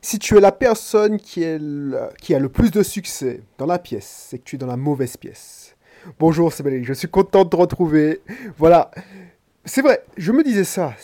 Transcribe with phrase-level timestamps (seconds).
[0.00, 1.60] Si tu es la personne qui, est
[2.20, 4.76] qui a le plus de succès dans la pièce, c'est que tu es dans la
[4.76, 5.74] mauvaise pièce.
[6.18, 8.20] Bonjour, c'est Valérie, je suis content de te retrouver.
[8.58, 8.90] Voilà.
[9.64, 10.94] C'est vrai, je me disais ça.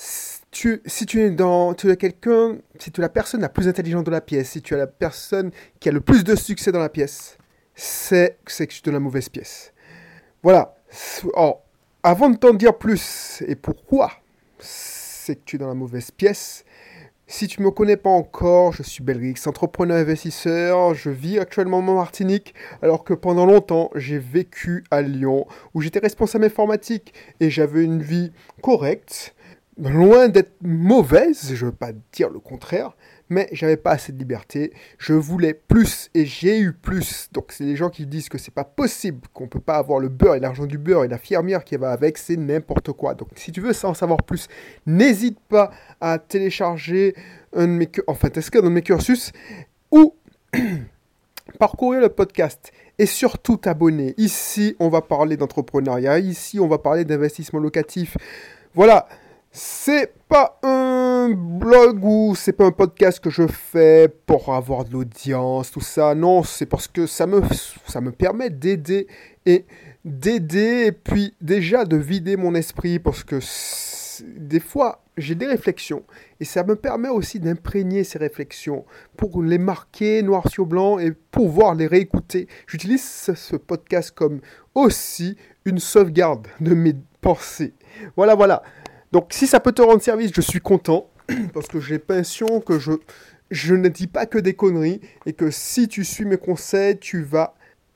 [0.52, 3.66] Tu, si tu es dans, tu es quelqu'un, si tu es la personne la plus
[3.68, 5.50] intelligente de la pièce, si tu es la personne
[5.80, 7.38] qui a le plus de succès dans la pièce,
[7.74, 9.72] c'est que tu es dans la mauvaise pièce.
[10.43, 10.77] Voilà.
[11.34, 11.62] Alors,
[12.02, 14.12] avant de t'en dire plus et pourquoi
[14.59, 16.64] c'est que tu es dans la mauvaise pièce,
[17.32, 20.92] si tu ne me connais pas encore, je suis Belrix, entrepreneur investisseur.
[20.92, 25.98] Je vis actuellement en Martinique, alors que pendant longtemps, j'ai vécu à Lyon, où j'étais
[25.98, 29.34] responsable informatique et j'avais une vie correcte,
[29.78, 32.95] loin d'être mauvaise, je ne veux pas dire le contraire,
[33.32, 34.72] mais j'avais pas assez de liberté.
[34.98, 37.28] Je voulais plus et j'ai eu plus.
[37.32, 40.09] Donc c'est les gens qui disent que c'est pas possible, qu'on peut pas avoir le
[40.09, 43.14] beurre et l'argent du beurre et la firmière qui va avec, c'est n'importe quoi.
[43.14, 44.48] Donc si tu veux en savoir plus,
[44.87, 47.14] n'hésite pas à télécharger
[47.54, 49.32] un de mes, enfin un de mes cursus
[49.90, 50.14] ou
[51.59, 54.14] parcourir le podcast et surtout t'abonner.
[54.18, 56.18] Ici, on va parler d'entrepreneuriat.
[56.18, 58.16] Ici, on va parler d'investissement locatif.
[58.74, 59.09] Voilà.
[59.51, 64.92] C'est pas un blog ou c'est pas un podcast que je fais pour avoir de
[64.92, 66.14] l'audience, tout ça.
[66.14, 67.42] Non, c'est parce que ça me,
[67.87, 69.06] ça me permet d'aider
[69.47, 69.64] et
[70.04, 73.38] d'aider et puis déjà de vider mon esprit parce que
[74.37, 76.04] des fois j'ai des réflexions
[76.41, 78.84] et ça me permet aussi d'imprégner ces réflexions
[79.16, 82.48] pour les marquer noir sur blanc et pouvoir les réécouter.
[82.66, 83.04] J'utilise
[83.34, 84.41] ce podcast comme
[84.75, 87.75] aussi une sauvegarde de mes pensées.
[88.16, 88.62] Voilà, voilà.
[89.12, 91.10] Donc si ça peut te rendre service, je suis content,
[91.55, 92.93] parce que j'ai l'impression que je,
[93.50, 97.22] je ne dis pas que des conneries, et que si tu suis mes conseils, tu
[97.22, 97.55] vas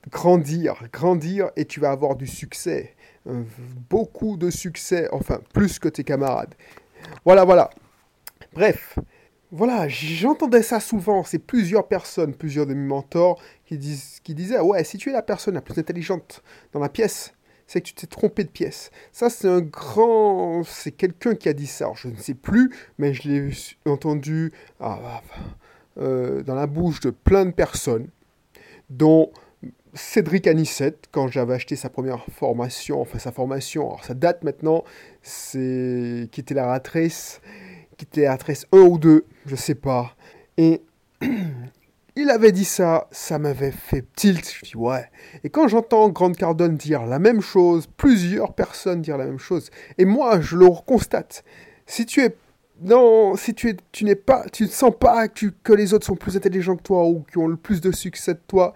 [0.09, 2.93] grandir, grandir, et tu vas avoir du succès.
[3.27, 3.43] Euh,
[3.89, 6.55] beaucoup de succès, enfin plus que tes camarades.
[7.25, 7.69] Voilà, voilà.
[8.53, 8.97] Bref,
[9.51, 14.59] voilà, j'entendais ça souvent, c'est plusieurs personnes, plusieurs de mes mentors qui, disent, qui disaient,
[14.59, 16.43] ouais, si tu es la personne la plus intelligente
[16.73, 17.33] dans la pièce,
[17.67, 18.91] c'est que tu t'es trompé de pièce.
[19.11, 20.63] Ça, c'est un grand...
[20.63, 21.91] C'est quelqu'un qui a dit ça.
[21.95, 23.51] je ne sais plus, mais je l'ai
[23.85, 25.21] entendu ah, ah,
[25.99, 28.07] euh, dans la bouche de plein de personnes,
[28.89, 29.31] dont
[29.93, 34.83] Cédric Anissette, quand j'avais acheté sa première formation, enfin sa formation, alors ça date maintenant,
[35.21, 37.41] c'est qui était la ratrice,
[37.97, 40.15] qui la ratrice 1 ou 2, je sais pas.
[40.57, 40.81] Et
[42.17, 44.51] il avait dit ça, ça m'avait fait tilt.
[44.51, 45.05] Je dis ouais.
[45.43, 49.69] Et quand j'entends Grande Cardone dire la même chose, plusieurs personnes dire la même chose,
[49.97, 51.43] et moi je le constate.
[51.85, 52.35] Si tu es
[52.81, 56.05] non, si tu es, tu n'es pas, tu ne sens pas que, que, les autres
[56.05, 58.73] sont plus intelligents que toi ou qui ont le plus de succès de toi,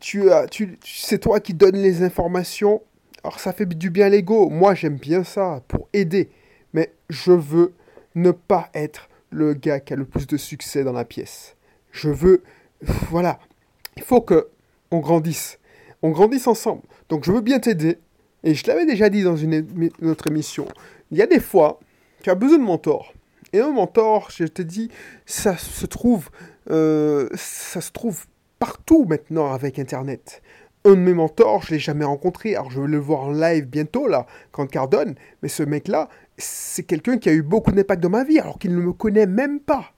[0.00, 2.82] tu as, tu, c'est toi qui donnes les informations.
[3.22, 4.48] Alors ça fait du bien l'ego.
[4.50, 6.30] Moi j'aime bien ça pour aider,
[6.72, 7.74] mais je veux
[8.14, 11.56] ne pas être le gars qui a le plus de succès dans la pièce.
[11.94, 12.42] Je veux,
[13.08, 13.38] voilà,
[13.96, 14.48] il faut que
[14.90, 15.60] on grandisse,
[16.02, 16.82] on grandisse ensemble.
[17.08, 17.98] Donc je veux bien t'aider.
[18.42, 19.64] Et je l'avais déjà dit dans une,
[20.02, 20.66] autre émission.
[21.12, 21.78] Il y a des fois,
[22.22, 23.14] tu as besoin de mentor.
[23.52, 24.90] Et un mentor, je te dis,
[25.24, 26.30] ça se trouve,
[26.68, 28.26] euh, ça se trouve
[28.58, 30.42] partout maintenant avec Internet.
[30.84, 32.56] Un de mes mentors, je l'ai jamais rencontré.
[32.56, 35.14] Alors je vais le voir live bientôt là, quand Cardone.
[35.42, 38.74] Mais ce mec-là, c'est quelqu'un qui a eu beaucoup d'impact dans ma vie, alors qu'il
[38.74, 39.94] ne me connaît même pas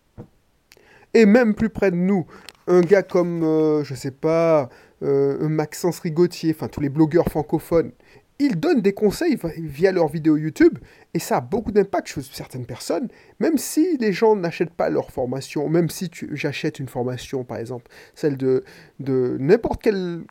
[1.17, 2.27] et même plus près de nous,
[2.67, 4.69] un gars comme, euh, je sais pas,
[5.03, 7.93] euh, Maxence Rigotier, enfin tous les blogueurs francophones,
[8.39, 10.79] ils donnent des conseils via leurs vidéos YouTube
[11.15, 13.09] et ça a beaucoup d'impact sur certaines personnes,
[13.41, 17.91] même si les gens n'achètent pas leur formation, même si j'achète une formation par exemple,
[18.15, 18.63] celle de,
[19.01, 20.25] de n'importe quelle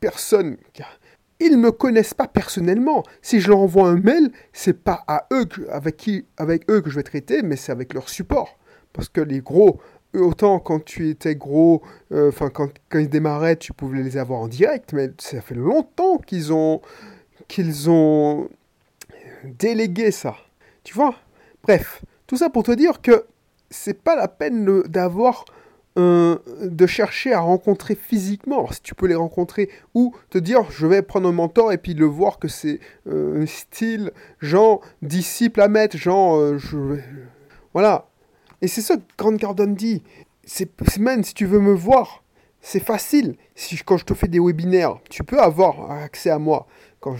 [0.00, 0.56] personne.
[1.38, 3.02] Ils ne me connaissent pas personnellement.
[3.20, 6.88] Si je leur envoie un mail, c'est pas à eux avec, qui, avec eux que
[6.88, 8.58] je vais traiter, mais c'est avec leur support.
[8.94, 9.80] Parce que les gros
[10.14, 11.82] autant quand tu étais gros,
[12.12, 15.54] euh, enfin quand, quand, ils démarraient, tu pouvais les avoir en direct, mais ça fait
[15.54, 16.80] longtemps qu'ils ont
[17.48, 18.48] qu'ils ont
[19.44, 20.36] délégué ça.
[20.82, 21.14] Tu vois?
[21.62, 23.24] Bref, tout ça pour te dire que
[23.70, 25.44] c'est pas la peine d'avoir
[25.96, 31.02] de chercher à rencontrer physiquement, si tu peux les rencontrer, ou te dire je vais
[31.02, 34.10] prendre un mentor et puis le voir que c'est euh, style,
[34.40, 36.98] genre disciple à mettre, genre euh, je,
[37.74, 38.08] voilà,
[38.64, 40.02] et c'est ça que Grande Cardone dit.
[40.42, 42.24] C'est, man, si tu veux me voir,
[42.62, 43.36] c'est facile.
[43.54, 46.66] Si, quand je te fais des webinaires, tu peux avoir accès à moi.
[46.98, 47.14] Quand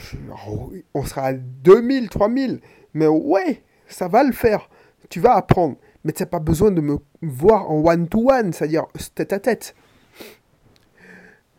[0.94, 2.62] on sera à 2000, 3000.
[2.94, 4.70] Mais ouais, ça va le faire.
[5.10, 5.76] Tu vas apprendre.
[6.02, 9.74] Mais tu n'as pas besoin de me voir en one-to-one, c'est-à-dire tête à tête.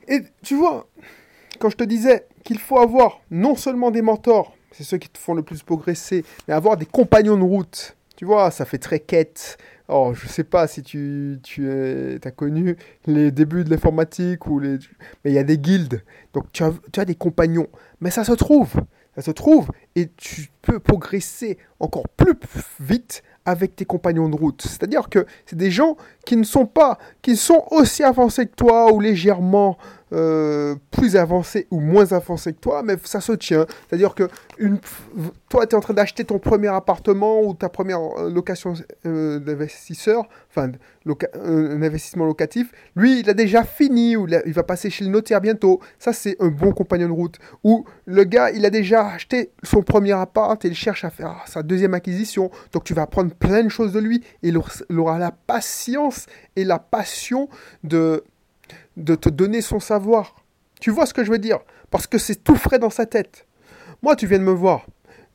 [0.07, 0.87] Et tu vois,
[1.59, 5.19] quand je te disais qu'il faut avoir non seulement des mentors, c'est ceux qui te
[5.19, 8.99] font le plus progresser, mais avoir des compagnons de route Tu vois, ça fait très
[8.99, 9.59] quête.
[9.87, 14.79] Oh, je sais pas si tu, tu as connu les débuts de l'informatique ou les.
[15.23, 16.03] Mais il y a des guildes.
[16.33, 17.67] Donc tu as, tu as des compagnons.
[18.01, 18.73] Mais ça se trouve.
[19.15, 19.69] Ça se trouve.
[19.95, 22.33] Et tu peux progresser encore plus
[22.79, 24.63] vite avec tes compagnons de route.
[24.63, 28.91] C'est-à-dire que c'est des gens qui ne sont pas, qui sont aussi avancés que toi
[28.91, 29.77] ou légèrement
[30.13, 33.65] euh, plus avancés ou moins avancés que toi, mais ça se tient.
[33.87, 34.29] C'est-à-dire que
[35.49, 38.75] toi, tu es en train d'acheter ton premier appartement ou ta première euh, location
[39.07, 40.71] euh, d'investisseur, enfin,
[41.07, 42.71] un investissement locatif.
[42.95, 45.79] Lui, il a déjà fini ou il va passer chez le notaire bientôt.
[45.97, 47.39] Ça, c'est un bon compagnon de route.
[47.63, 51.41] Ou le gars, il a déjà acheté son premier appart et il cherche à faire
[51.47, 52.51] sa deuxième acquisition.
[52.73, 56.63] Donc, tu vas apprendre plein de choses de lui et il aura la patience et
[56.63, 57.49] la passion
[57.83, 58.23] de,
[58.97, 60.35] de te donner son savoir.
[60.79, 61.59] Tu vois ce que je veux dire?
[61.89, 63.47] Parce que c'est tout frais dans sa tête.
[64.01, 64.85] Moi, tu viens de me voir.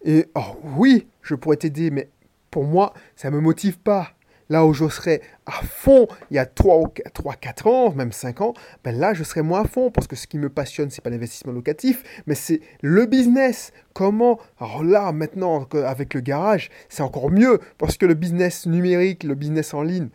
[0.04, 2.10] Et oh, oui, je pourrais t'aider, mais
[2.50, 4.12] pour moi, ça ne me motive pas.
[4.48, 8.40] Là où je serais à fond il y a 3, 3 4 ans, même 5
[8.40, 8.52] ans,
[8.82, 11.10] ben là je serais moins à fond parce que ce qui me passionne, c'est pas
[11.10, 13.72] l'investissement locatif, mais c'est le business.
[13.92, 14.40] Comment?
[14.58, 19.36] Alors là, maintenant, avec le garage, c'est encore mieux parce que le business numérique, le
[19.36, 20.08] business en ligne,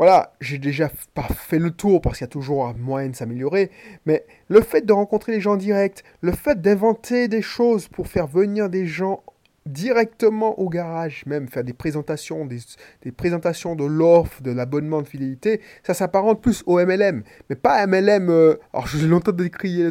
[0.00, 3.70] voilà, j'ai déjà pas fait le tour parce qu'il y a toujours moyen de s'améliorer,
[4.06, 8.26] mais le fait de rencontrer les gens directs, le fait d'inventer des choses pour faire
[8.26, 9.22] venir des gens
[9.66, 15.60] directement au garage, même faire des présentations, des, présentations de l'offre, de l'abonnement de fidélité,
[15.82, 17.22] ça s'apparente plus au MLM.
[17.50, 19.90] Mais pas MLM, euh, alors je longtemps décrier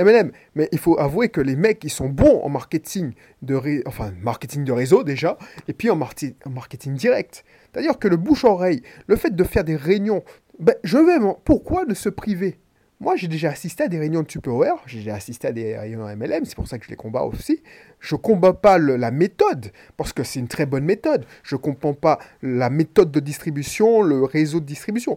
[0.00, 3.12] MLM, mais il faut avouer que les mecs, ils sont bons en marketing
[3.42, 3.84] de,
[4.20, 5.38] marketing de réseau déjà,
[5.68, 7.44] et puis en marketing direct.
[7.72, 10.22] C'est-à-dire que le bouche-oreille, le fait de faire des réunions,
[10.58, 12.58] ben, je vais, pourquoi ne se priver?
[13.00, 16.04] Moi, j'ai déjà assisté à des réunions de Tupperware, j'ai déjà assisté à des réunions
[16.16, 17.62] MLM, c'est pour ça que je les combats aussi.
[18.00, 21.24] Je ne combats pas la méthode, parce que c'est une très bonne méthode.
[21.44, 25.16] Je ne comprends pas la méthode de distribution, le réseau de distribution.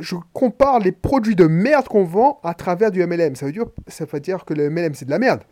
[0.00, 3.36] Je, compare les produits de merde qu'on vend à travers du MLM.
[3.36, 3.52] Ça veut
[3.88, 5.42] ça veut dire que le MLM, c'est de la merde.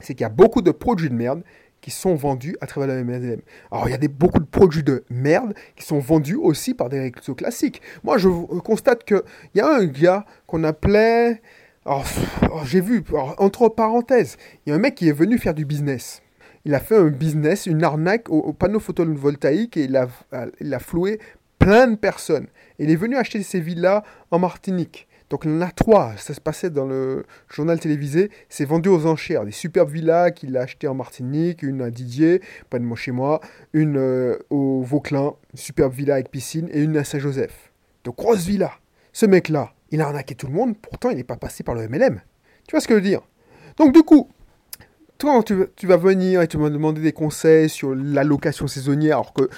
[0.00, 1.42] C'est qu'il y a beaucoup de produits de merde
[1.80, 3.40] qui sont vendus à travers le MLM.
[3.70, 6.88] Alors, il y a des, beaucoup de produits de merde qui sont vendus aussi par
[6.88, 7.82] des réseaux classiques.
[8.04, 8.28] Moi, je
[8.60, 9.22] constate qu'il
[9.54, 11.40] y a un gars qu'on appelait...
[11.84, 12.04] Alors,
[12.64, 13.02] j'ai vu,
[13.38, 14.36] entre parenthèses,
[14.66, 16.22] il y a un mec qui est venu faire du business.
[16.66, 20.08] Il a fait un business, une arnaque au, panneau photovoltaïque et il a,
[20.60, 21.18] il a floué
[21.58, 22.46] plein de personnes.
[22.78, 25.07] il est venu acheter ces villas en Martinique.
[25.30, 29.06] Donc il en a trois, ça se passait dans le journal télévisé, c'est vendu aux
[29.06, 32.40] enchères, des superbes villas qu'il a achetées en Martinique, une à Didier,
[32.70, 33.40] pas de moi chez moi,
[33.74, 37.72] une euh, au Vauclin, une superbe villa avec piscine, et une à Saint-Joseph.
[38.04, 38.78] De grosses villas.
[39.12, 41.86] Ce mec-là, il a arnaqué tout le monde, pourtant il n'est pas passé par le
[41.88, 42.20] MLM.
[42.66, 43.20] Tu vois ce que je veux dire?
[43.76, 44.30] Donc du coup,
[45.18, 49.32] toi, tu, vas venir et tu vas me demander des conseils sur l'allocation saisonnière, alors
[49.32, 49.50] que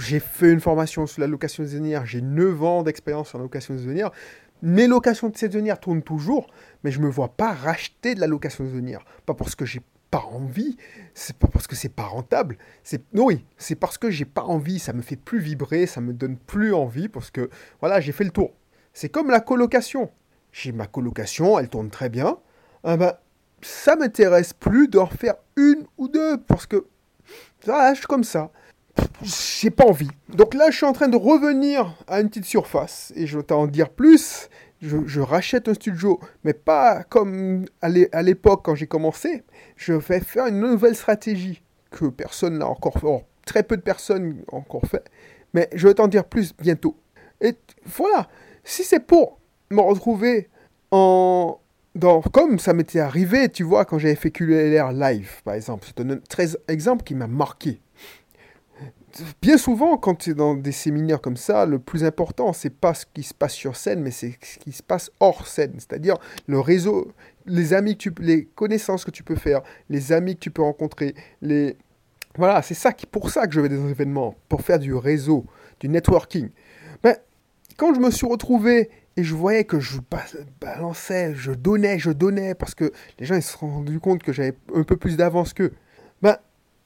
[0.00, 4.10] j'ai fait une formation sur l'allocation saisonnière, j'ai 9 ans d'expérience en allocation saisonnière.
[4.62, 6.46] Mes locations de saisonnières tournent toujours,
[6.84, 9.04] mais je ne me vois pas racheter de la location saisonnière.
[9.26, 9.82] Pas parce que j'ai
[10.12, 10.76] pas envie,
[11.14, 14.78] c'est pas parce que c'est pas rentable, c'est oui, c'est parce que j'ai pas envie,
[14.78, 17.50] ça me fait plus vibrer, ça me donne plus envie parce que
[17.80, 18.52] voilà, j'ai fait le tour.
[18.92, 20.10] C'est comme la colocation.
[20.52, 22.36] J'ai ma colocation, elle tourne très bien.
[22.84, 23.14] Ah ben,
[23.62, 26.86] ça m'intéresse plus d'en refaire une ou deux parce que
[27.64, 28.52] voilà, je suis comme ça
[29.22, 30.10] j'ai pas envie.
[30.28, 33.44] Donc là, je suis en train de revenir à une petite surface et je vais
[33.44, 34.48] t'en dire plus.
[34.80, 39.44] Je, rachète un studio, mais pas comme à l'époque quand j'ai commencé.
[39.76, 44.42] Je vais faire une nouvelle stratégie que personne n'a encore fait, très peu de personnes
[44.50, 45.08] ont encore fait,
[45.54, 46.96] mais je vais t'en dire plus bientôt.
[47.40, 48.28] Et voilà,
[48.64, 49.38] si c'est pour
[49.70, 50.48] me retrouver
[50.90, 51.60] en,
[51.94, 55.86] dans, comme ça m'était arrivé, tu vois, quand j'avais fait QLR live, par exemple.
[55.86, 57.80] C'est un très exemple qui m'a marqué
[59.40, 62.94] bien souvent, quand tu es dans des séminaires comme ça, le plus important, c'est pas
[62.94, 65.74] ce qui se passe sur scène, mais c'est ce qui se passe hors scène.
[65.74, 66.16] C'est-à-dire
[66.46, 67.12] le réseau,
[67.46, 71.14] les amis que les connaissances que tu peux faire, les amis que tu peux rencontrer,
[71.40, 71.76] les
[72.36, 75.44] voilà, c'est ça qui, pour ça que je vais des événements, pour faire du réseau,
[75.80, 76.48] du networking.
[77.04, 77.18] Mais
[77.76, 79.98] quand je me suis retrouvé et je voyais que je
[80.60, 84.32] balançais, je donnais, je donnais, parce que les gens ils se sont rendus compte que
[84.32, 85.74] j'avais un peu plus d'avance qu'eux,
[86.22, 86.38] ben,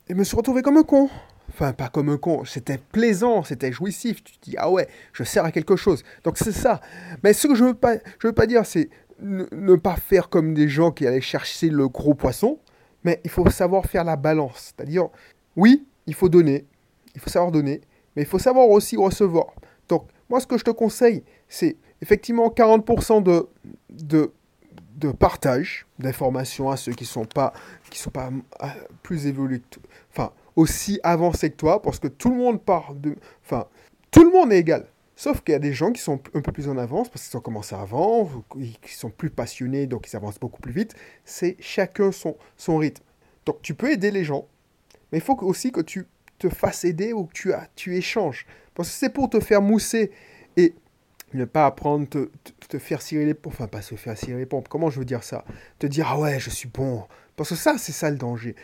[0.09, 1.09] je me suis retrouvé comme un con.
[1.49, 4.23] Enfin, pas comme un con, c'était plaisant, c'était jouissif.
[4.23, 6.03] Tu te dis, ah ouais, je sers à quelque chose.
[6.25, 6.81] Donc c'est ça.
[7.23, 10.55] Mais ce que je veux pas, je veux pas dire, c'est ne, pas faire comme
[10.55, 12.59] des gens qui allaient chercher le gros poisson,
[13.05, 14.75] mais il faut savoir faire la balance.
[14.77, 15.09] C'est-à-dire,
[15.57, 16.67] oui, il faut donner,
[17.15, 17.81] il faut savoir donner,
[18.15, 19.55] mais il faut savoir aussi recevoir.
[19.89, 23.49] Donc, moi, ce que je te conseille, c'est effectivement 40% de,
[23.91, 24.33] de,
[24.97, 27.53] de partage d'informations à ceux qui ne sont pas,
[27.91, 28.31] qui sont pas
[28.63, 28.67] euh,
[29.03, 29.63] plus évolués,
[30.11, 33.15] enfin, aussi avancé que toi, parce que tout le monde part de...
[33.45, 33.67] Enfin,
[34.11, 34.87] tout le monde est égal.
[35.15, 37.37] Sauf qu'il y a des gens qui sont un peu plus en avance, parce qu'ils
[37.39, 38.29] ont commencé avant,
[38.83, 40.95] qui sont plus passionnés, donc ils avancent beaucoup plus vite.
[41.25, 43.03] C'est chacun son, son rythme.
[43.47, 44.47] Donc tu peux aider les gens,
[45.11, 46.07] mais il faut aussi que tu
[46.39, 48.47] te fasses aider ou que tu, as, tu échanges.
[48.75, 50.11] Parce que c'est pour te faire mousser
[50.59, 50.75] et
[51.33, 52.31] ne pas apprendre te,
[52.69, 53.55] te, faire cirer les pompes.
[53.55, 54.69] Enfin, pas se faire cirer les pompes.
[54.69, 55.45] Comment je veux dire ça?
[55.79, 57.05] Te dire, ah ouais, je suis bon.
[57.37, 58.55] Parce que ça, c'est ça le danger.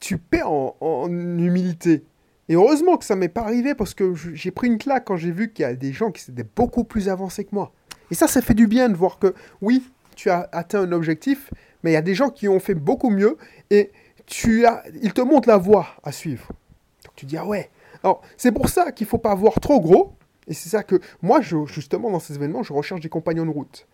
[0.00, 2.04] Tu perds en, humilité.
[2.48, 5.32] Et heureusement que ça m'est pas arrivé parce que j'ai pris une claque quand j'ai
[5.32, 7.72] vu qu'il y a des gens qui étaient beaucoup plus avancés que moi.
[8.10, 11.50] Et ça, ça fait du bien de voir que, oui, tu as atteint un objectif,
[11.82, 13.36] mais il y a des gens qui ont fait beaucoup mieux
[13.70, 13.90] et
[14.26, 16.48] tu as, ils te montrent la voie à suivre.
[17.04, 17.70] Donc tu dis, ah ouais.
[18.04, 20.12] Alors, c'est pour ça qu'il faut pas voir trop gros.
[20.48, 23.50] Et c'est ça que moi, je, justement, dans ces événements, je recherche des compagnons de
[23.50, 23.86] route.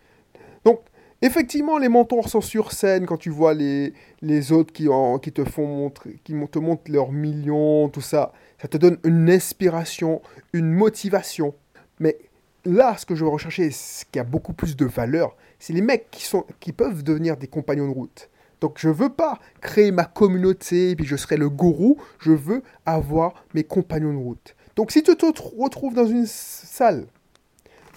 [0.65, 0.81] Donc,
[1.23, 4.87] effectivement, les mentors sont sur scène quand tu vois les, les autres qui,
[5.21, 8.33] qui te font montrer, qui te montrent leurs millions, tout ça.
[8.61, 11.55] Ça te donne une inspiration, une motivation.
[11.99, 12.17] Mais
[12.65, 15.81] là, ce que je veux rechercher, ce qui a beaucoup plus de valeur, c'est les
[15.81, 18.29] mecs qui, sont, qui peuvent devenir des compagnons de route.
[18.59, 22.63] Donc je veux pas créer ma communauté et puis je serai le gourou, je veux
[22.85, 24.55] avoir mes compagnons de route.
[24.75, 27.07] Donc si tu te retrouves dans une salle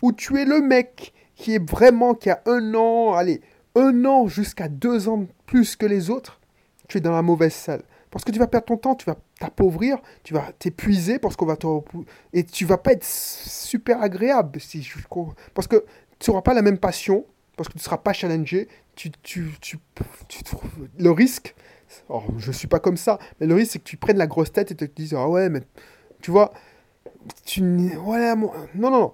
[0.02, 3.40] où tu es le mec qui est vraiment, qui a un an, allez,
[3.74, 6.40] un an jusqu'à deux ans plus que les autres,
[6.88, 7.82] tu es dans la mauvaise salle.
[8.10, 11.44] Parce que tu vas perdre ton temps, tu vas t'appauvrir, tu vas t'épuiser parce qu'on
[11.44, 11.66] va te...
[12.32, 14.58] Et tu vas pas être super agréable.
[14.60, 14.96] Si je...
[15.52, 15.84] Parce que
[16.18, 17.26] tu n'auras pas la même passion,
[17.56, 19.78] parce que tu ne seras pas challengé, tu, tu, tu,
[20.98, 21.54] le risque,
[22.38, 24.52] je ne suis pas comme ça, mais le risque c'est que tu prennes la grosse
[24.52, 25.60] tête et te dises, ah ouais, mais
[26.22, 26.52] tu vois,
[27.44, 27.62] tu,
[27.96, 29.12] voilà, non, non, non.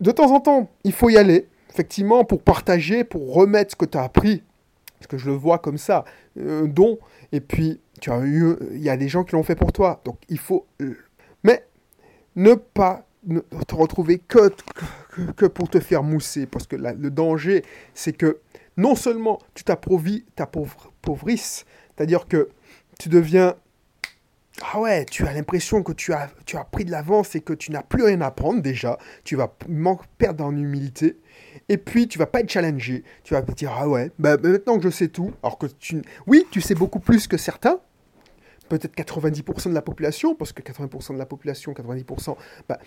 [0.00, 3.86] De temps en temps, il faut y aller, effectivement, pour partager, pour remettre ce que
[3.86, 4.42] tu as appris,
[4.98, 6.04] parce que je le vois comme ça,
[6.38, 6.98] un don,
[7.32, 10.00] et puis tu as eu, il y a des gens qui l'ont fait pour toi,
[10.04, 10.66] donc il faut,
[11.42, 11.64] mais
[12.36, 13.06] ne pas
[13.66, 14.50] te retrouver que,
[15.36, 16.46] que, pour te faire mousser.
[16.46, 18.38] Parce que le danger, c'est que
[18.76, 20.24] non seulement tu t'appauvrisses,
[21.96, 22.48] c'est-à-dire que
[22.98, 23.56] tu deviens...
[24.62, 27.52] Ah ouais, tu as l'impression que tu as, tu as pris de l'avance et que
[27.52, 28.98] tu n'as plus rien à apprendre déjà.
[29.24, 29.54] Tu vas
[30.18, 31.18] perdre en humilité.
[31.68, 33.04] Et puis, tu vas pas être challengé.
[33.24, 36.02] Tu vas te dire, ah ouais, bah, maintenant que je sais tout, alors que tu...
[36.26, 37.80] Oui, tu sais beaucoup plus que certains,
[38.68, 42.36] peut-être 90% de la population, parce que 80% de la population, 90%,
[42.68, 42.78] bah,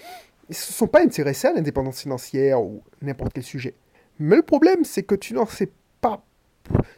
[0.49, 3.75] ils ne sont pas intéressés à l'indépendance financière ou n'importe quel sujet.
[4.19, 6.25] Mais le problème, c'est que tu n'en sais pas.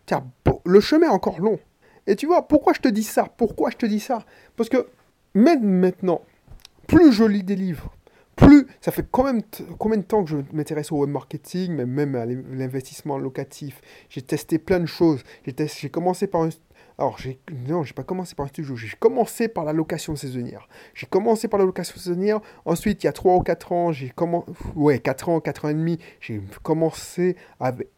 [0.06, 0.26] Tiens,
[0.66, 1.60] le chemin est encore long.
[2.08, 3.28] Et tu vois, pourquoi je te dis ça?
[3.38, 4.24] Pourquoi je te dis ça?
[4.56, 4.88] Parce que
[5.34, 6.22] même maintenant,
[6.88, 7.94] plus je lis des livres,
[8.36, 9.42] plus ça fait quand même
[9.78, 13.82] combien de temps que je m'intéresse au web marketing, mais même à l'investissement locatif?
[14.10, 15.24] J'ai testé plein de choses.
[15.46, 16.50] J'ai commencé par un,
[16.98, 17.18] alors,
[17.68, 20.68] non, j'ai pas commencé par un studio, j'ai commencé par la location saisonnière.
[20.94, 24.10] J'ai commencé par la location saisonnière, ensuite, il y a 3 ou 4 ans, j'ai
[24.10, 27.36] commencé, ouais, 4 ans, 4 ans et demi, j'ai commencé,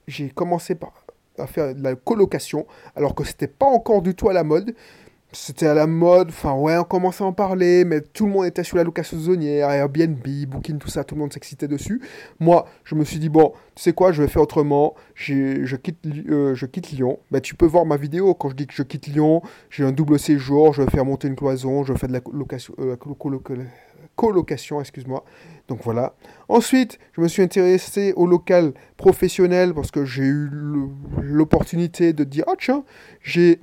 [0.08, 1.05] j'ai commencé par,
[1.38, 2.66] à faire de la colocation,
[2.96, 4.76] alors que c'était pas encore du tout à la mode
[5.36, 8.46] c'était à la mode, enfin ouais, on commençait à en parler, mais tout le monde
[8.46, 12.02] était sur la location saisonnière, Airbnb, Booking, tout ça, tout le monde s'excitait dessus.
[12.40, 16.00] Moi, je me suis dit, bon, tu sais quoi, je vais faire autrement, je quitte,
[16.30, 17.20] euh, je quitte Lyon.
[17.32, 19.92] Ben, tu peux voir ma vidéo quand je dis que je quitte Lyon, j'ai un
[19.92, 22.96] double séjour, je vais faire monter une cloison, je faire de la location, euh,
[24.16, 25.26] colocation, excuse-moi.
[25.68, 26.16] Donc voilà.
[26.48, 30.50] Ensuite, je me suis intéressé au local professionnel parce que j'ai eu
[31.22, 32.86] l'opportunité de dire, ah tiens,
[33.22, 33.60] j'ai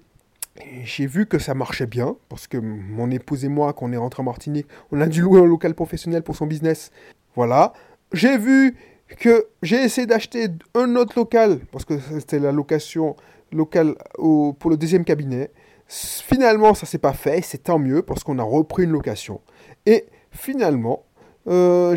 [0.84, 3.96] j'ai vu que ça marchait bien, parce que mon épouse et moi, quand on est
[3.96, 6.90] rentré en Martinique, on a dû louer un local professionnel pour son business.
[7.34, 7.72] Voilà.
[8.12, 8.76] J'ai vu
[9.18, 13.16] que j'ai essayé d'acheter un autre local, parce que c'était la location
[13.50, 15.50] locale pour le deuxième cabinet.
[15.88, 19.40] Finalement, ça s'est pas fait, c'est tant mieux, parce qu'on a repris une location.
[19.86, 21.04] Et finalement,
[21.48, 21.96] euh,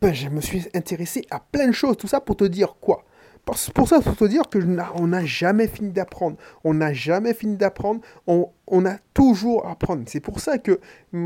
[0.00, 3.04] ben, je me suis intéressé à plein de choses, tout ça pour te dire quoi?
[3.44, 4.58] Pour ça, il faut te dire que
[4.94, 6.36] on n'a jamais fini d'apprendre.
[6.64, 8.00] On n'a jamais fini d'apprendre.
[8.26, 10.04] On, a toujours à apprendre.
[10.06, 10.80] C'est pour ça que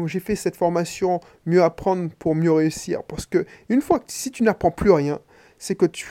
[0.06, 3.04] j'ai fait cette formation mieux apprendre pour mieux réussir.
[3.04, 5.20] Parce que une fois que si tu n'apprends plus rien,
[5.58, 6.10] c'est que tu,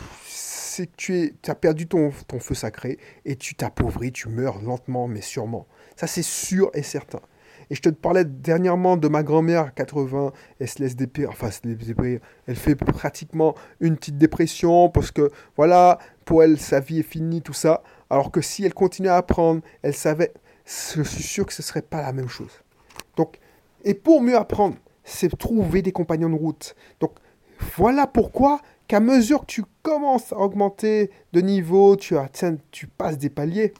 [1.47, 5.67] as perdu ton feu sacré et tu t'appauvris, tu meurs lentement mais sûrement.
[5.97, 7.19] Ça c'est sûr et certain.
[7.69, 11.49] Et je te parlais dernièrement de ma grand-mère, 80, elle se laisse dépérir, enfin,
[12.47, 17.41] elle fait pratiquement une petite dépression parce que, voilà, pour elle, sa vie est finie,
[17.41, 17.83] tout ça.
[18.09, 20.33] Alors que si elle continuait à apprendre, elle savait,
[20.65, 22.61] je suis sûr que ce serait pas la même chose.
[23.17, 23.39] Donc,
[23.83, 26.75] et pour mieux apprendre, c'est trouver des compagnons de route.
[26.99, 27.11] Donc,
[27.75, 33.17] voilà pourquoi qu'à mesure que tu commences à augmenter de niveau, tu, atteins, tu passes
[33.17, 33.73] des paliers,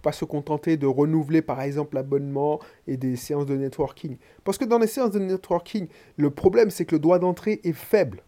[0.00, 4.16] pas se contenter de renouveler par exemple l'abonnement et des séances de networking.
[4.44, 7.72] Parce que dans les séances de networking, le problème c'est que le droit d'entrée est
[7.72, 8.22] faible.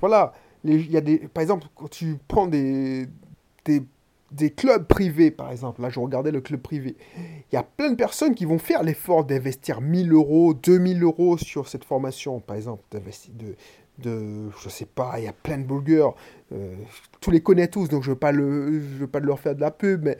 [0.00, 0.32] Voilà,
[0.64, 3.06] il y a des, par exemple, quand tu prends des,
[3.64, 3.82] des,
[4.32, 7.90] des, clubs privés, par exemple, là je regardais le club privé, il y a plein
[7.90, 12.56] de personnes qui vont faire l'effort d'investir 1000 euros, 2000 euros sur cette formation, par
[12.56, 13.54] exemple, d'investir de,
[13.98, 16.14] de, je sais pas, il y a plein de blogueurs,
[16.52, 16.74] euh,
[17.20, 20.04] tous les connaissent tous, donc je ne veux, veux pas leur faire de la pub,
[20.04, 20.18] mais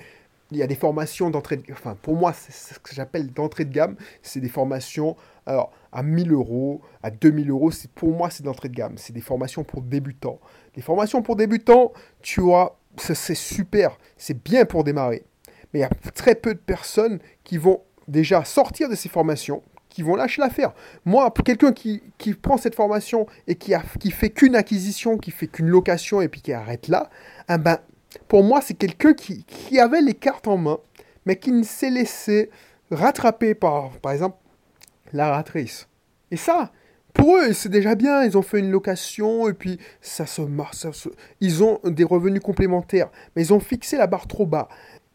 [0.50, 3.64] il y a des formations d'entrée de enfin pour moi c'est ce que j'appelle d'entrée
[3.64, 8.42] de gamme, c'est des formations alors à 1000 euros, à 2000 euros, pour moi c'est
[8.42, 10.38] d'entrée de gamme, c'est des formations pour débutants.
[10.74, 15.24] Les formations pour débutants, tu vois, c'est super, c'est bien pour démarrer.
[15.72, 19.62] Mais il y a très peu de personnes qui vont déjà sortir de ces formations,
[19.88, 20.72] qui vont lâcher l'affaire.
[21.04, 25.30] Moi, quelqu'un qui, qui, prend cette formation et qui, a, qui fait qu'une acquisition, qui
[25.30, 27.08] fait qu'une location et puis qui arrête là,
[27.48, 27.78] eh ben,
[28.28, 30.78] pour moi, c'est quelqu'un qui, qui, avait les cartes en main,
[31.24, 32.50] mais qui ne s'est laissé
[32.90, 34.36] rattraper par, par exemple,
[35.12, 35.88] la ratrice.
[36.30, 36.70] Et ça,
[37.16, 38.24] pour eux, c'est déjà bien.
[38.24, 40.86] Ils ont fait une location et puis ça se marche.
[41.40, 44.68] Ils ont des revenus complémentaires, mais ils ont fixé la barre trop bas.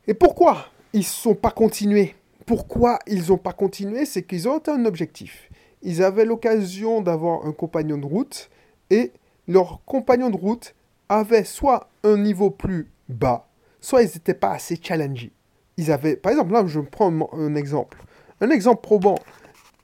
[0.07, 2.15] Et pourquoi ils ne sont pas continués?
[2.45, 5.49] Pourquoi ils n'ont pas continué, c'est qu'ils ont un objectif.
[5.83, 8.49] Ils avaient l'occasion d'avoir un compagnon de route
[8.89, 9.11] et
[9.47, 10.73] leur compagnon de route
[11.11, 13.47] avait soit un niveau plus bas,
[13.79, 15.33] soit ils n'étaient pas assez challengés.
[15.77, 17.97] Ils avaient, par exemple, là, je prends un exemple.
[18.39, 19.15] Un exemple probant.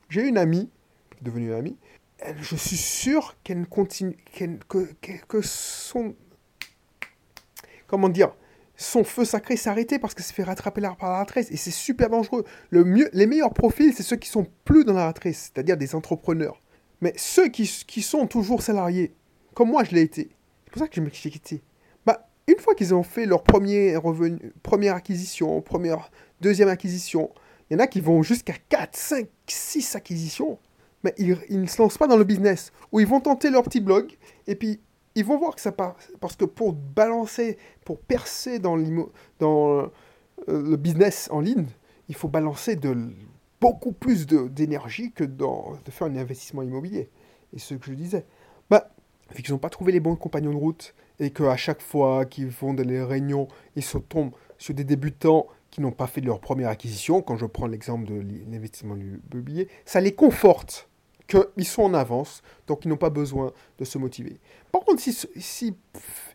[0.09, 0.69] J'ai une amie,
[1.21, 1.77] devenue une amie,
[2.39, 4.17] je suis sûr qu'elle continue,
[4.67, 4.87] que,
[5.27, 6.15] que son,
[7.87, 8.31] comment dire,
[8.77, 11.51] son feu sacré s'est arrêté parce que s'est fait rattraper par la ratrice.
[11.51, 12.45] Et c'est super dangereux.
[12.69, 15.95] Le mieux, les meilleurs profils, c'est ceux qui sont plus dans la ratrice, c'est-à-dire des
[15.95, 16.61] entrepreneurs.
[17.01, 19.13] Mais ceux qui, sont toujours salariés,
[19.53, 20.29] comme moi je l'ai été,
[20.77, 21.63] pour ça que je me suis quitté.
[22.05, 27.31] Bah, une fois qu'ils ont fait leur premier revenu, première acquisition, première, deuxième acquisition,
[27.69, 30.59] il y en a qui vont jusqu'à 4, 5, 6 acquisitions,
[31.03, 33.81] mais ils, ne se lancent pas dans le business, ou ils vont tenter leur petit
[33.81, 34.15] blog,
[34.45, 34.79] et puis
[35.15, 35.97] ils vont voir que ça part.
[36.19, 39.87] Parce que pour balancer, pour percer dans, euh,
[40.47, 41.65] le business en ligne,
[42.07, 42.79] il faut balancer
[43.59, 47.09] beaucoup plus d'énergie que dans, de faire un investissement immobilier.
[47.53, 48.25] Et ce que je disais.
[48.69, 48.91] Bah,
[49.35, 52.49] vu qu'ils n'ont pas trouvé les bons compagnons de route et qu'à chaque fois qu'ils
[52.49, 56.39] vont dans les réunions, ils se tombent sur des débutants qui n'ont pas fait leur
[56.39, 60.89] première acquisition, quand je prends l'exemple de l'investissement immobilier, ça les conforte
[61.27, 64.39] qu'ils sont en avance, donc ils n'ont pas besoin de se motiver.
[64.71, 65.75] Par contre, si,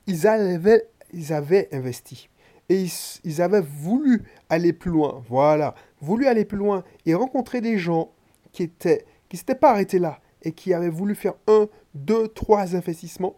[0.06, 2.28] ils, avaient, ils avaient investi
[2.68, 2.86] et
[3.24, 8.12] ils, avaient voulu aller plus loin, voilà, voulu aller plus loin et rencontrer des gens
[8.52, 12.76] qui étaient qui s'étaient pas arrêtés là et qui avaient voulu faire un, deux, trois
[12.76, 13.36] investissements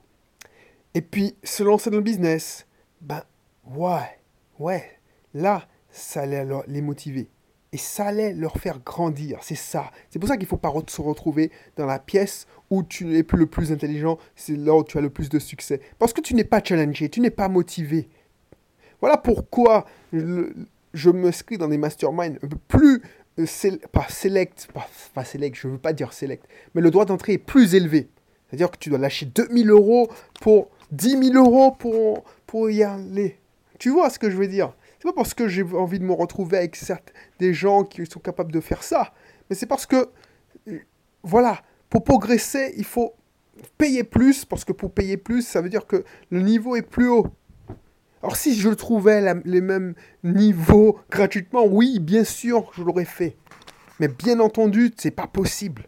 [0.94, 2.66] et puis se lancer dans le business,
[3.00, 3.22] ben
[3.66, 4.20] ouais,
[4.58, 4.84] ouais,
[5.34, 7.28] là, ça allait les motiver
[7.74, 9.40] et ça allait leur faire grandir.
[9.42, 9.90] C'est ça.
[10.08, 13.24] C'est pour ça qu'il ne faut pas se retrouver dans la pièce où tu n'es
[13.24, 15.80] plus le plus intelligent, c'est là où tu as le plus de succès.
[15.98, 18.08] Parce que tu n'es pas challengé, tu n'es pas motivé.
[19.00, 22.38] Voilà pourquoi je, me m'inscris dans des masterminds
[22.68, 23.02] plus,
[23.92, 24.68] pas select,
[25.14, 28.08] pas, select, je veux pas dire select, mais le droit d'entrée est plus élevé.
[28.48, 30.08] C'est-à-dire que tu dois lâcher 2000 euros
[30.40, 33.38] pour 10 000 euros pour, pour y aller.
[33.78, 34.72] Tu vois ce que je veux dire?
[34.98, 38.20] C'est pas parce que j'ai envie de me retrouver avec certes des gens qui sont
[38.20, 39.12] capables de faire ça,
[39.48, 40.08] mais c'est parce que,
[40.68, 40.78] euh,
[41.22, 43.14] voilà, pour progresser, il faut
[43.76, 47.08] payer plus, parce que pour payer plus, ça veut dire que le niveau est plus
[47.08, 47.26] haut.
[48.24, 53.36] Alors si je trouvais les mêmes niveaux gratuitement, oui, bien sûr, je l'aurais fait.
[54.00, 55.84] Mais bien entendu, c'est pas possible.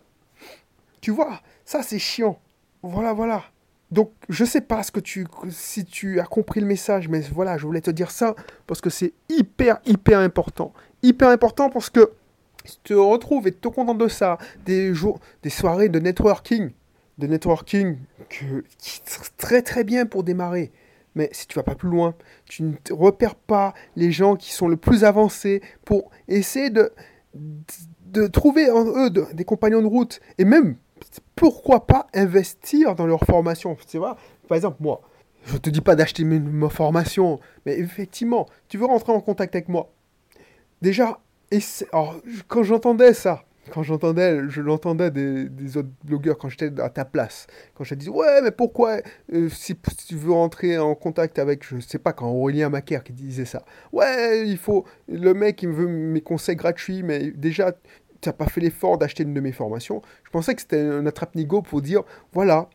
[1.00, 2.38] Tu vois, ça c'est chiant.
[2.82, 3.44] Voilà, voilà.
[3.90, 7.56] Donc, je sais pas ce que tu, si tu as compris le message, mais voilà,
[7.56, 8.34] je voulais te dire ça
[8.66, 10.74] parce que c'est hyper, hyper important.
[11.02, 12.12] Hyper important parce que
[12.64, 16.72] tu te retrouves et te contentes de ça, des jours, des soirées de networking,
[17.16, 17.96] de networking
[18.28, 18.62] que,
[19.38, 20.70] très très bien pour démarrer.
[21.16, 24.68] Mais si tu vas pas plus loin, tu ne repères pas les gens qui sont
[24.68, 26.92] le plus avancés pour essayer de,
[28.32, 30.20] trouver en eux des compagnons de route.
[30.38, 30.76] Et même
[31.34, 35.00] pourquoi pas investir dans leur formation Tu vois, par exemple, moi,
[35.44, 39.54] je ne te dis pas d'acheter ma formation, mais effectivement, tu veux rentrer en contact
[39.54, 39.90] avec moi.
[40.82, 41.60] Déjà, et
[42.48, 47.46] quand j'entendais ça, quand j'entendais, je l'entendais des, autres blogueurs quand j'étais à ta place,
[47.74, 48.98] quand je disais ouais mais pourquoi
[49.32, 49.76] euh, si,
[50.06, 53.64] tu veux rentrer en contact avec, je sais pas quand Aurélien Macaire qui disait ça,
[53.92, 57.72] ouais il faut le mec il me veut mes conseils gratuits mais déjà
[58.20, 60.02] tu n'as pas fait l'effort d'acheter une de mes formations.
[60.24, 62.02] Je pensais que c'était un attrape-nigo pour dire,
[62.32, 62.68] voilà,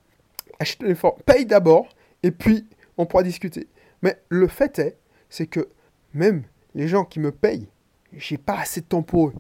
[0.60, 1.90] achète formations, paye d'abord,
[2.24, 3.68] et puis on pourra discuter.
[4.02, 4.98] Mais le fait est,
[5.30, 5.68] c'est que
[6.14, 6.44] même
[6.76, 7.68] les gens qui me payent,
[8.14, 9.34] j'ai pas assez de temps pour eux.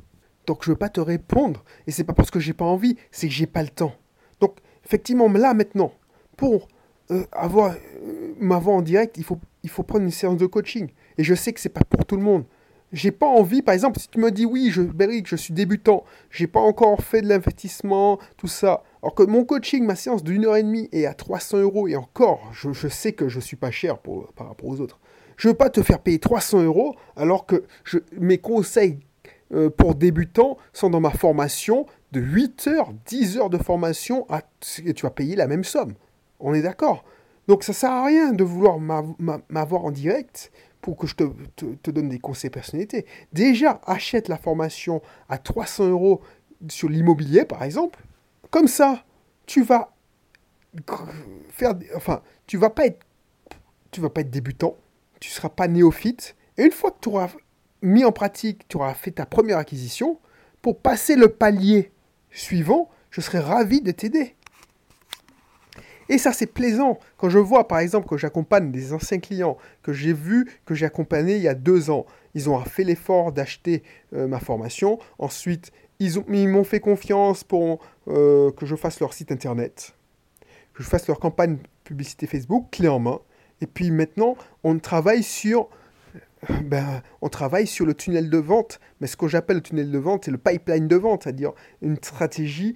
[0.48, 1.64] Donc je veux pas te répondre.
[1.88, 3.94] Et c'est pas parce que j'ai pas envie, c'est que j'ai pas le temps.
[4.40, 5.94] Donc effectivement, là maintenant,
[6.38, 6.68] pour
[7.12, 10.90] euh, avoir euh, m'avoir en direct, il faut, il faut prendre une séance de coaching.
[11.18, 12.46] Et je sais que c'est pas pour tout le monde.
[12.94, 14.82] J'ai pas envie, par exemple, si tu me dis oui, je,
[15.26, 18.84] je suis débutant, j'ai pas encore fait de l'investissement, tout ça.
[19.02, 21.96] Alors que mon coaching, ma séance d'une heure et demie est à 300 euros et
[21.96, 25.00] encore, je, je sais que je suis pas cher par rapport aux autres.
[25.38, 29.00] Je veux pas te faire payer 300 euros alors que je, mes conseils
[29.54, 34.26] euh, pour débutants sont dans ma formation de 8 heures, 10 heures de formation,
[34.60, 35.94] tu vas payer la même somme.
[36.40, 37.04] On est d'accord?
[37.48, 42.10] Donc ça sert à rien de vouloir m'avoir en direct pour que je te, donne
[42.10, 43.06] des conseils personnalités.
[43.34, 46.22] Déjà, achète la formation à 300 euros
[46.70, 48.00] sur l'immobilier, par exemple.
[48.50, 49.04] Comme ça,
[49.46, 49.94] tu vas
[51.50, 53.06] faire, enfin, tu vas pas être,
[53.92, 54.76] tu vas pas être débutant,
[55.20, 56.36] tu seras pas néophyte.
[56.58, 57.30] Et une fois que tu auras
[57.82, 60.20] mis en pratique, tu auras fait ta première acquisition,
[60.62, 61.92] pour passer le palier
[62.32, 64.36] suivant, je serai ravi de t'aider.
[66.10, 67.00] Et ça, c'est plaisant.
[67.18, 70.86] Quand je vois, par exemple, que j'accompagne des anciens clients que j'ai vus, que j'ai
[70.86, 73.82] accompagnés il y a deux ans, ils ont fait l'effort d'acheter
[74.14, 75.00] euh, ma formation.
[75.20, 79.94] Ensuite, ils m'ont fait confiance pour euh, que je fasse leur site internet,
[80.74, 83.20] que je fasse leur campagne publicité Facebook, clé en main.
[83.62, 85.70] Et puis maintenant, on travaille sur
[86.64, 88.80] ben, on travaille sur le tunnel de vente.
[89.00, 91.98] Mais ce que j'appelle le tunnel de vente, c'est le pipeline de vente, c'est-à-dire une
[91.98, 92.76] stratégie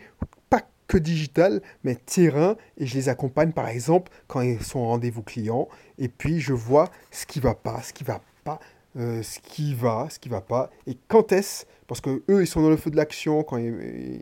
[0.50, 2.56] pas que digitale, mais terrain.
[2.78, 5.68] Et je les accompagne, par exemple, quand ils sont en rendez-vous client.
[5.98, 8.60] Et puis, je vois ce qui va pas, ce qui va pas,
[8.98, 10.70] euh, ce qui va, ce qui va pas.
[10.88, 11.66] Et quand est-ce?
[11.88, 14.22] Parce que eux, ils sont dans le feu de l'action quand ils,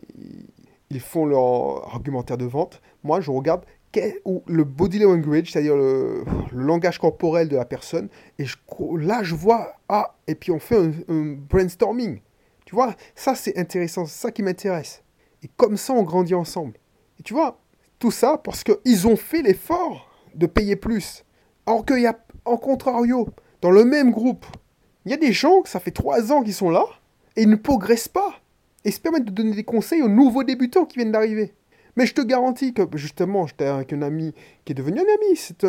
[0.90, 2.82] ils font leur argumentaire de vente.
[3.04, 3.66] Moi, je regarde
[4.26, 8.10] ou le body language, c'est-à-dire le, langage corporel de la personne.
[8.40, 8.46] Et
[8.98, 10.78] là, je vois, ah, et puis on fait
[11.08, 12.22] un, brainstorming.
[12.66, 15.04] Tu vois, ça c'est intéressant, c'est ça qui m'intéresse.
[15.44, 16.74] Et comme ça, on grandit ensemble.
[17.20, 17.60] Et tu vois,
[18.00, 21.24] tout ça parce qu'ils ont fait l'effort de payer plus.
[21.66, 23.30] Alors qu'il y a, en contrario,
[23.62, 24.46] dans le même groupe,
[25.06, 26.86] il y a des gens, ça fait trois ans qu'ils sont là,
[27.36, 28.40] et ils ne progressent pas.
[28.86, 31.54] Et se permettent de donner des conseils aux nouveaux débutants qui viennent d'arriver.
[31.96, 34.34] Mais je te garantis que, justement, j'étais avec un ami
[34.66, 35.36] qui est devenu un ami.
[35.36, 35.66] C'est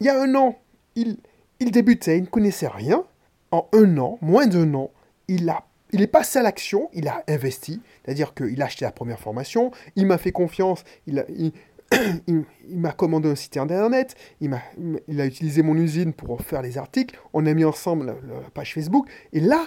[0.00, 0.58] Il y a un an,
[0.94, 1.16] il,
[1.60, 3.04] il débutait, il ne connaissait rien.
[3.50, 4.90] En un an, moins d'un an,
[5.28, 7.80] il, a, il est passé à l'action, il a investi.
[8.04, 11.52] C'est-à-dire qu'il a acheté la première formation, il m'a fait confiance, il a, il,
[12.68, 14.60] m'a commandé un site internet, il, a,
[15.08, 18.74] il a utilisé mon usine pour faire les articles, on a mis ensemble la, page
[18.74, 19.66] Facebook, et là,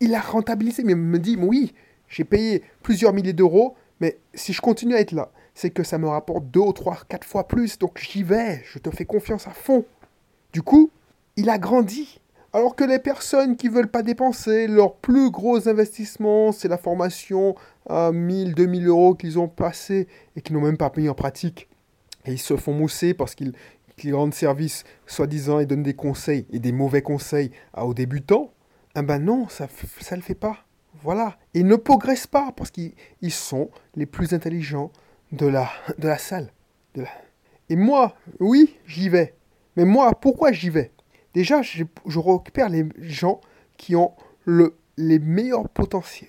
[0.00, 1.74] il a rentabilisé, mais il me dit, oui,
[2.08, 5.98] j'ai payé plusieurs milliers d'euros, mais si je continue à être là, c'est que ça
[5.98, 9.48] me rapporte deux ou trois, quatre fois plus, donc j'y vais, je te fais confiance
[9.48, 9.84] à fond.
[10.52, 10.92] Du coup,
[11.34, 12.20] il a grandi.
[12.52, 17.56] Alors que les personnes qui veulent pas dépenser, leur plus gros investissement, c'est la formation
[17.90, 21.68] à 1000, 2000 euros qu'ils ont passé et qui n'ont même pas payé en pratique.
[22.24, 26.60] Et ils se font mousser parce qu'ils rendent service, soi-disant, et donnent des conseils et
[26.60, 28.52] des mauvais conseils aux débutants.
[28.94, 30.58] Ah ben non, ça ne le fait pas.
[31.02, 31.36] Voilà.
[31.52, 32.92] Ils ne progressent pas parce qu'ils
[33.28, 34.92] sont les plus intelligents,
[35.32, 36.52] de la, de la salle.
[36.94, 37.04] De
[37.68, 39.34] Et moi, oui, j'y vais.
[39.76, 40.92] Mais moi, pourquoi j'y vais?
[41.34, 43.40] Déjà, je, je, récupère les gens
[43.76, 44.14] qui ont
[44.44, 45.66] le, les meilleurs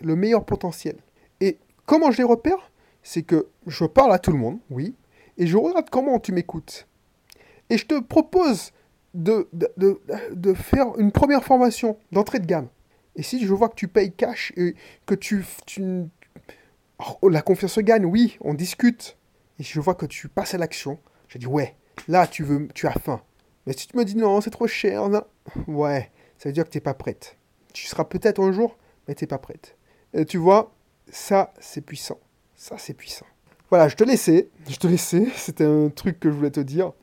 [0.01, 0.97] le meilleur potentiel.
[1.41, 2.71] Et comment je les repère?
[3.01, 4.95] C'est que je parle à tout le monde, oui,
[5.38, 6.88] et je regarde comment tu m'écoutes.
[7.69, 8.71] Et je te propose
[9.13, 12.67] de, de, de, faire une première formation d'entrée de gamme.
[13.15, 15.43] Et si je vois que tu payes cash et que tu,
[17.21, 19.17] Oh, la confiance se gagne, oui, on discute.
[19.57, 21.75] Et je vois que tu passes à l'action, je dis ouais,
[22.07, 23.21] là tu veux, tu as faim.
[23.65, 25.09] Mais si tu me dis non, c'est trop cher,
[25.67, 27.38] ouais, ça veut dire que tu n'es pas prête.
[27.73, 29.77] Tu seras peut-être un jour, mais tu n'es pas prête.
[30.13, 30.73] Et tu vois,
[31.12, 32.19] ça c'est puissant.
[32.55, 33.25] Ça c'est puissant.
[33.69, 35.27] Voilà, je te laissais, je te laissais.
[35.35, 36.93] C'était un truc que je voulais te dire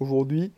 [0.00, 0.52] aujourd'hui.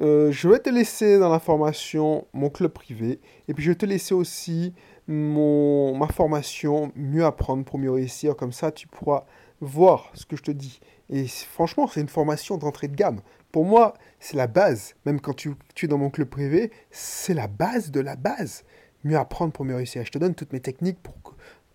[0.00, 3.20] Euh, je vais te laisser dans la formation mon club privé.
[3.46, 4.74] Et puis je vais te laisser aussi
[5.06, 8.36] mon, ma formation, mieux apprendre pour mieux réussir.
[8.36, 9.24] Comme ça, tu pourras
[9.60, 10.80] voir ce que je te dis.
[11.10, 13.20] Et franchement, c'est une formation d'entrée de gamme.
[13.52, 14.94] Pour moi, c'est la base.
[15.04, 18.64] Même quand tu, tu, es dans mon club privé, c'est la base de la base.
[19.04, 20.04] Mieux apprendre pour mieux réussir.
[20.04, 21.14] Je te donne toutes mes techniques pour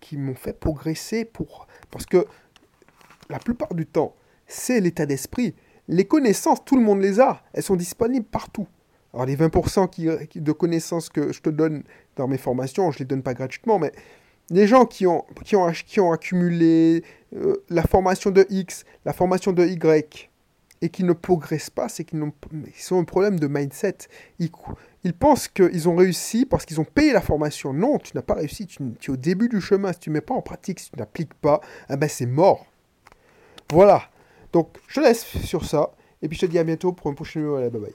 [0.00, 1.24] qui m'ont fait progresser.
[1.24, 2.26] Pour, parce que
[3.28, 4.14] la plupart du temps,
[4.46, 5.54] c'est l'état d'esprit.
[5.88, 7.42] Les connaissances, tout le monde les a.
[7.52, 8.66] Elles sont disponibles partout.
[9.12, 11.82] Alors les 20% qui, de connaissances que je te donne
[12.16, 13.92] dans mes formations, je ne les donne pas gratuitement, mais
[14.50, 17.04] les gens qui ont, qui ont, accumulé
[17.36, 20.30] euh, la formation de X, la formation de Y,
[20.82, 22.32] et qui ne progressent pas, c'est qu'ils ont,
[22.98, 23.98] un problème de mindset.
[24.38, 24.50] Ils,
[25.04, 27.72] ils pensent qu'ils ont réussi parce qu'ils ont payé la formation.
[27.72, 29.92] Non, tu n'as pas réussi, tu, es au début du chemin.
[29.92, 32.66] Si tu ne mets pas en pratique, si tu n'appliques pas, eh ben c'est mort.
[33.70, 34.04] Voilà.
[34.52, 35.92] Donc, je laisse sur ça.
[36.22, 37.58] Et puis, je te dis à bientôt pour un prochain numéro.
[37.58, 37.94] Bye bye.